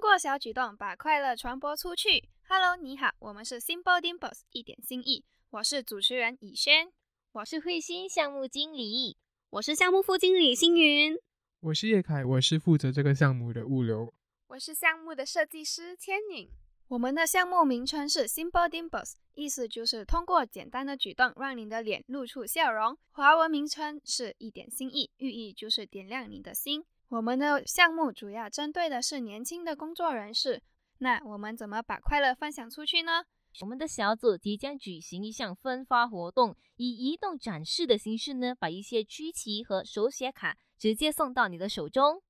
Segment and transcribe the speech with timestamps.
[0.00, 2.30] 做小举动，把快乐传播出去。
[2.48, 5.26] Hello，你好，我们是 Simple Dimples，一点心意。
[5.50, 6.90] 我是主持人以轩，
[7.32, 9.18] 我是慧心项目经理，
[9.50, 11.18] 我是项目副经理星云，
[11.60, 14.14] 我是叶凯，我是负责这个项目的物流，
[14.46, 16.50] 我是项目的设计师千宁。
[16.88, 22.96] 我们的项目名称是 Simple Dimples，意思就是通过简单的举动让你的脸露出笑容。
[23.10, 26.86] 华文名称是一点心意，寓意就是点亮你的心。
[27.10, 30.62] 我们的项目主要针对的是年轻的工作人士，
[30.98, 33.24] 那我们怎么把快乐分享出去呢？
[33.62, 42.22] 我们的小组即将举行一项分发活动，以移动展示的形式呢，把一些曲奇和手写卡直接送到你的手中。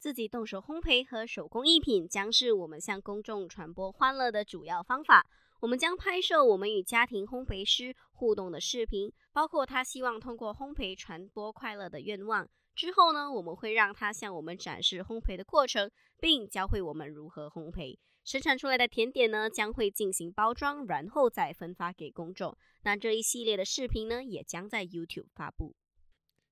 [0.00, 5.24] 自己动手烘焙和手工艺品将是我们向公众传播欢乐的主要方法。
[5.62, 12.48] 我们将拍摄我们与家庭烘焙师互动的视频，包括他希望通过烘焙传播快乐的愿望。
[12.74, 17.96] 之后呢，我们会让他向我们展示烘焙的过程，并教会我们如何烘焙。
[18.24, 22.58] 生产出来的甜点呢，将会进行包装，然后再分发给公众。
[22.82, 25.76] 那这一系列的视频呢，也将在 YouTube 发布。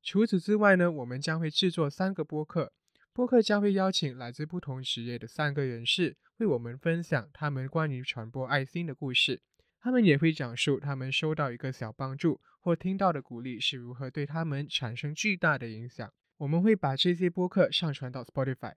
[0.05, 2.73] 除此之外呢，我们将会制作三个播客。
[3.21, 9.43] 播客将会邀请来自不同职业的三个人士，为我们分享他们关于传播爱心的故事。
[9.79, 16.11] 他们也会讲述他们收到一个小帮助或听到的鼓励是如何对他们产生巨大的影响。
[16.39, 18.73] 我们会把这些播客上传到 Spotify。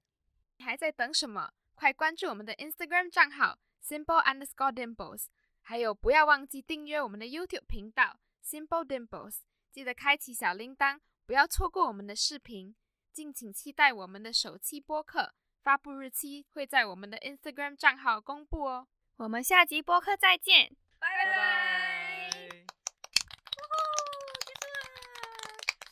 [0.58, 1.50] 你还在等什么？
[1.74, 5.28] 快关注我们的 Instagram 账号 Simple Underscore Dimples，
[5.62, 9.38] 还有不要忘记订阅我们的 YouTube 频道 Simple Dimples。
[9.72, 12.76] 记得开启小铃铛，不要错过我们的视频。
[13.14, 21.73] 敬请期待我们的首期播客，发布日期会在我们的 Instagram 账号公布哦，我们下集播客再见，拜拜。